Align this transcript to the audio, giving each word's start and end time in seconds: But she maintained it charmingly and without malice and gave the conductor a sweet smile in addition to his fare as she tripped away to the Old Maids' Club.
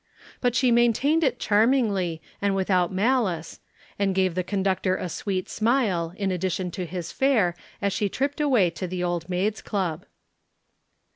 But 0.39 0.55
she 0.55 0.71
maintained 0.71 1.23
it 1.23 1.37
charmingly 1.37 2.23
and 2.41 2.55
without 2.55 2.91
malice 2.91 3.59
and 3.99 4.15
gave 4.15 4.33
the 4.33 4.41
conductor 4.43 4.95
a 4.95 5.07
sweet 5.07 5.47
smile 5.47 6.13
in 6.17 6.31
addition 6.31 6.71
to 6.71 6.87
his 6.87 7.11
fare 7.11 7.55
as 7.83 7.93
she 7.93 8.09
tripped 8.09 8.41
away 8.41 8.71
to 8.71 8.87
the 8.87 9.03
Old 9.03 9.29
Maids' 9.29 9.61
Club. 9.61 10.07